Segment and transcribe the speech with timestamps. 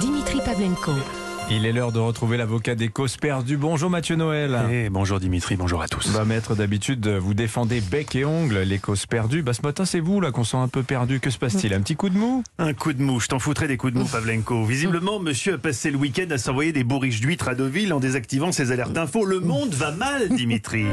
[0.00, 1.23] Dimitri Pavlenko.
[1.50, 3.58] Il est l'heure de retrouver l'avocat des causes perdues.
[3.58, 4.58] Bonjour Mathieu Noël.
[4.70, 6.10] Eh, bonjour Dimitri, bonjour à tous.
[6.12, 9.42] Bah, maître, d'habitude, vous défendez bec et ongles les causes perdues.
[9.42, 11.20] Bah, ce matin, c'est vous là qu'on sent un peu perdu.
[11.20, 11.74] Que se passe-t-il?
[11.74, 12.42] Un petit coup de mou?
[12.58, 14.64] Un coup de mou, je t'en foutrais des coups de mou, Pavlenko.
[14.64, 18.50] Visiblement, monsieur a passé le week-end à s'envoyer des bourriches d'huîtres à Deauville en désactivant
[18.50, 19.26] ses alertes info.
[19.26, 20.86] Le monde va mal, Dimitri.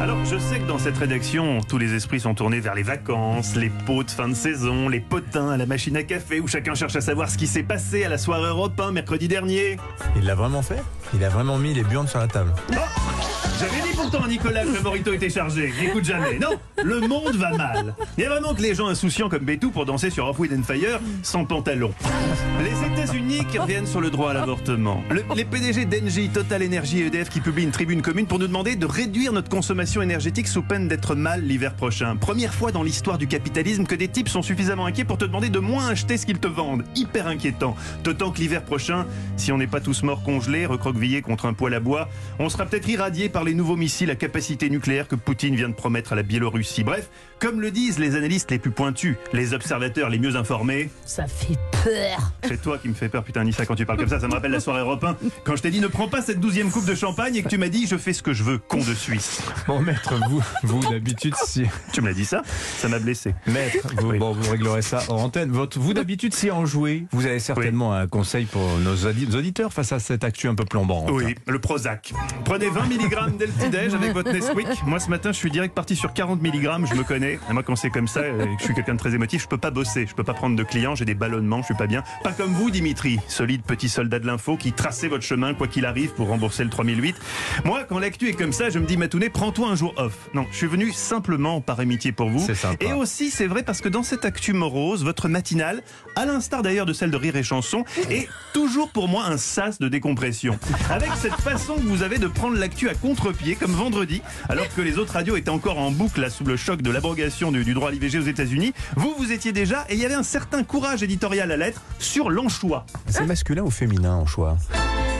[0.00, 3.56] Alors, je sais que dans cette rédaction, tous les esprits sont tournés vers les vacances,
[3.56, 6.74] les pots de fin de saison, les potins à la machine à café, où chacun
[6.74, 9.76] cherche à savoir ce qui s'est passé à la soirée Europe 1 mercredi dernier.
[10.16, 10.82] Il l'a vraiment fait?
[11.14, 12.52] Il a vraiment mis les burnes sur la table.
[13.58, 15.72] J'avais dit pourtant à Nicolas que le morito était chargé.
[15.80, 16.38] N'écoute jamais.
[16.38, 16.50] Non,
[16.82, 17.94] le monde va mal.
[18.16, 20.62] Il y a vraiment que les gens insouciants comme Bétou pour danser sur Off and
[20.62, 21.92] Fire sans pantalon.
[22.62, 25.02] Les États-Unis qui reviennent sur le droit à l'avortement.
[25.10, 28.46] Le- les PDG d'Engie, Total Energy et EDF qui publient une tribune commune pour nous
[28.46, 32.16] demander de réduire notre consommation énergétique sous peine d'être mal l'hiver prochain.
[32.16, 35.48] Première fois dans l'histoire du capitalisme que des types sont suffisamment inquiets pour te demander
[35.48, 36.84] de moins acheter ce qu'ils te vendent.
[36.94, 37.74] Hyper inquiétant.
[38.04, 39.06] D'autant que l'hiver prochain,
[39.36, 42.64] si on n'est pas tous morts congelés, recroquevillés contre un poêle à bois, on sera
[42.66, 46.16] peut-être irradié par les nouveaux missiles à capacité nucléaire que Poutine vient de promettre à
[46.16, 46.84] la Biélorussie.
[46.84, 51.26] Bref, comme le disent les analystes les plus pointus, les observateurs les mieux informés, Ça
[51.26, 51.56] fait
[51.88, 52.32] peur.
[52.44, 54.32] c'est toi qui me fais peur, putain, Nissa, quand tu parles comme ça, ça me
[54.32, 56.84] rappelle la soirée Europe 1, quand je t'ai dit ne prends pas cette douzième coupe
[56.86, 58.94] de champagne et que tu m'as dit je fais ce que je veux, con de
[58.94, 59.40] Suisse.
[59.66, 61.64] Bon, maître, vous, vous d'habitude, si.
[61.92, 62.42] Tu me l'as dit ça?
[62.78, 63.34] Ça m'a blessé.
[63.46, 64.18] Maître, vous, Oui.
[64.18, 65.50] bon, vous réglerez ça en antenne.
[65.50, 69.72] Votre, vous d'habitude, si en jouez, vous avez certainement un conseil pour nos audi- auditeurs
[69.72, 71.10] face à cette actu un peu plombante.
[71.10, 72.12] Oui, le Prozac.
[72.44, 74.84] Prenez 20 mg dès le petit-déj avec votre Nesquik.
[74.86, 77.38] Moi, ce matin, je suis direct parti sur 40 mg, je me connais.
[77.48, 79.48] Et moi, quand c'est comme ça, et que je suis quelqu'un de très émotif, je
[79.48, 81.86] peux pas bosser, je peux pas prendre de clients, j'ai des ballonnements, je suis pas
[81.86, 82.02] bien.
[82.22, 85.86] Pas comme vous, Dimitri, solide petit soldat de l'info qui tracez votre chemin quoi qu'il
[85.86, 87.16] arrive pour rembourser le 3008.
[87.64, 90.28] Moi, quand l'actu est comme ça, je me dis, Matounet, prends-toi un jour off.
[90.34, 92.44] Non, je suis venu simplement par amitié pour vous.
[92.44, 92.84] C'est sympa.
[92.84, 95.82] Et aussi, c'est vrai parce que dans cette actu morose, votre matinale,
[96.16, 99.78] à l'instar d'ailleurs de celle de Rire et Chanson, est toujours pour moi un sas
[99.78, 100.58] de décompression.
[100.90, 104.80] Avec cette façon que vous avez de prendre l'actu à contre-pied, comme vendredi, alors que
[104.80, 107.74] les autres radios étaient encore en boucle là, sous le choc de l'abrogation du, du
[107.74, 110.64] droit à l'IVG aux États-Unis, vous, vous étiez déjà, et il y avait un certain
[110.64, 111.56] courage éditorial à
[111.98, 112.84] sur l'anchois.
[113.06, 114.56] C'est masculin ou féminin en choix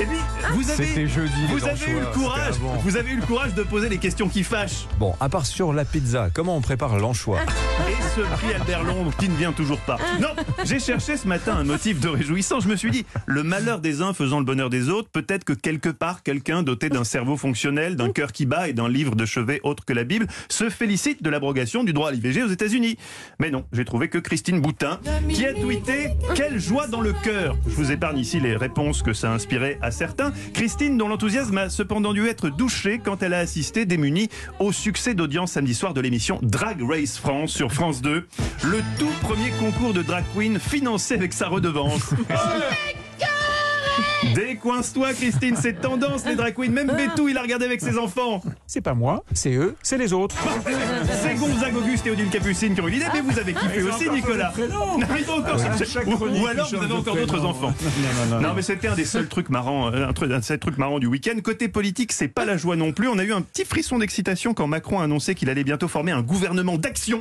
[0.00, 0.18] Et puis,
[0.54, 3.62] vous avez, C'était jeudi, vous avez eu le courage, vous avez eu le courage de
[3.62, 4.86] poser les questions qui fâchent.
[4.98, 7.38] Bon, à part sur la pizza, comment on prépare l'anchois
[7.88, 9.98] Et ce prix Albert Londres qui ne vient toujours pas.
[10.20, 10.30] Non,
[10.64, 12.64] j'ai cherché ce matin un motif de réjouissance.
[12.64, 15.52] Je me suis dit, le malheur des uns faisant le bonheur des autres, peut-être que
[15.52, 19.24] quelque part, quelqu'un doté d'un cerveau fonctionnel, d'un cœur qui bat et d'un livre de
[19.24, 22.98] chevet autre que la Bible, se félicite de l'abrogation du droit à l'IVG aux États-Unis.
[23.38, 27.56] Mais non, j'ai trouvé que Christine Boutin, qui a tweeté Quelle joie dans le cœur
[27.68, 30.32] Je vous épargne ici les réponses que ça a inspiré à certains.
[30.52, 34.28] Christine, dont l'enthousiasme a cependant dû être douché quand elle a assisté démunie
[34.58, 38.26] au succès d'audience samedi soir de l'émission Drag Race France sur France 2,
[38.64, 42.14] le tout premier concours de drag queen financé avec sa redevance.
[44.32, 46.70] Décoince-toi, Christine, c'est tendance les drag queens.
[46.70, 48.42] Même Bétou, il a regardé avec ses enfants.
[48.66, 50.36] C'est pas moi, c'est eux, c'est les autres.
[51.22, 54.08] C'est Gonzague Auguste et Odile Capucine qui ont eu l'idée, mais vous avez kiffé aussi,
[54.10, 54.52] Nicolas.
[54.58, 55.98] Non, ils ont encore cherché.
[56.06, 57.72] Ou, ou alors vous avez encore d'autres enfants.
[58.40, 60.78] Non, mais c'était un des seuls trucs marrants, euh, un, truc, un des seuls trucs
[60.78, 61.34] marrants du week-end.
[61.42, 63.08] Côté politique, c'est pas la joie non plus.
[63.08, 66.12] On a eu un petit frisson d'excitation quand Macron a annoncé qu'il allait bientôt former
[66.12, 67.20] un gouvernement d'action.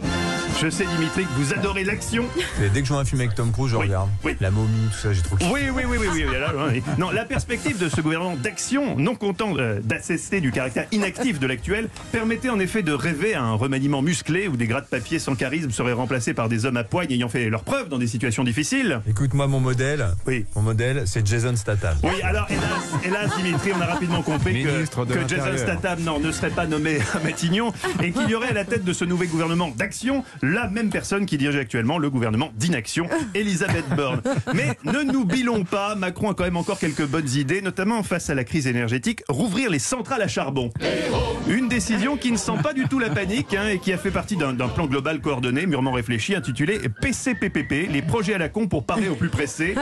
[0.61, 2.25] Je sais, Dimitri, que vous adorez l'action.
[2.73, 4.09] Dès que je vois un film avec Tom Cruise, je Oui, regarde.
[4.23, 4.35] oui.
[4.39, 5.51] La momie, tout ça, j'ai trop kiffé.
[5.51, 6.25] Oui, oui, oui, oui, oui.
[6.27, 6.83] oui, là, oui.
[6.97, 11.47] Non, la perspective de ce gouvernement d'action, non content euh, d'assister du caractère inactif de
[11.47, 15.17] l'actuel, permettait en effet de rêver à un remaniement musclé où des gras de papier
[15.17, 18.07] sans charisme seraient remplacés par des hommes à poigne ayant fait leurs preuves dans des
[18.07, 19.01] situations difficiles.
[19.07, 20.07] Écoute-moi, mon modèle.
[20.27, 20.45] Oui.
[20.55, 21.97] Mon modèle, c'est Jason Statham.
[22.03, 24.85] Oui, alors hélas, hélas Dimitri, on a rapidement compris que,
[25.27, 25.57] Jason.
[25.57, 27.73] Statham non, ne serait pas nommé à Matignon
[28.03, 31.25] et qu'il y aurait à la tête de ce nouveau gouvernement d'action la même personne
[31.25, 34.21] qui dirige actuellement le gouvernement d'inaction, Elisabeth Borne.
[34.53, 38.29] Mais ne nous bilons pas, Macron a quand même encore quelques bonnes idées, notamment face
[38.29, 40.69] à la crise énergétique, rouvrir les centrales à charbon.
[41.47, 44.11] Une décision qui ne sent pas du tout la panique hein, et qui a fait
[44.11, 48.85] partie d'un plan global coordonné, mûrement réfléchi, intitulé PCPPP, les projets à la con pour
[48.85, 49.75] parer au plus pressé.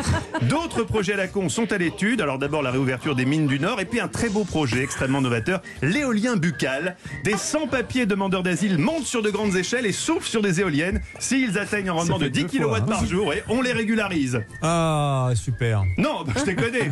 [0.43, 2.21] D'autres projets à la con sont à l'étude.
[2.21, 5.21] Alors d'abord la réouverture des mines du Nord et puis un très beau projet extrêmement
[5.21, 6.97] novateur, l'éolien buccal.
[7.23, 11.01] Des sans-papiers demandeurs d'asile montent sur de grandes échelles et soufflent sur des éoliennes.
[11.17, 12.85] S'ils atteignent un rendement de fait 10 deux fois, kW hein.
[12.85, 14.43] par jour, et on les régularise.
[14.61, 15.83] Ah, super.
[15.97, 16.51] Non, bah, je te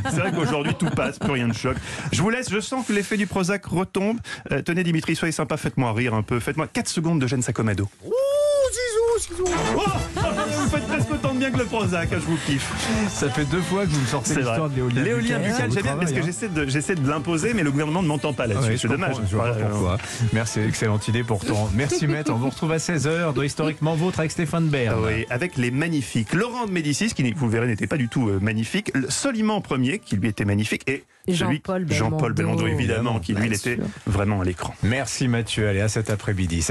[0.10, 1.78] C'est vrai qu'aujourd'hui tout passe, plus rien ne choque.
[2.12, 4.18] Je vous laisse, je sens que l'effet du Prozac retombe.
[4.52, 6.40] Euh, tenez Dimitri, soyez sympa, faites-moi rire un peu.
[6.40, 7.88] Faites-moi 4 secondes de Jeanne Sacomado.
[8.06, 8.12] Oh,
[10.60, 12.72] vous faites presque autant de bien que le Prozac, je vous kiffe.
[13.10, 14.44] Ça fait deux fois que vous me sortez C'est vrai.
[14.44, 15.04] l'histoire de l'éolien.
[15.04, 16.24] L'éolien Buccal, j'aime bien parce que hein.
[16.26, 18.72] j'essaie de, j'essaie de l'imposer, mais le gouvernement ne m'entend pas là-dessus.
[18.72, 19.12] ouais, c'est dommage.
[19.12, 19.98] comprends, Je vois pas Ouais, pourquoi.
[20.34, 21.70] Merci, excellente idée pourtant.
[21.74, 24.70] Merci maître, on vous retrouve à 16h dans Historiquement Vôtre avec Stéphane.
[24.74, 26.34] Ah Oui, avec les magnifiques.
[26.34, 28.92] Laurent de Médicis, qui, vous le verrez, n'était pas du tout euh, magnifique.
[28.94, 30.84] Le Soliman Ier, qui lui était magnifique.
[30.88, 31.86] Et Jean-Paul
[32.34, 32.68] Belmondo.
[32.68, 33.78] Évidemment, qui lui, était
[34.08, 34.74] vraiment à l'écran.
[34.84, 36.62] Merci Mathieu, allez à cet après-midi.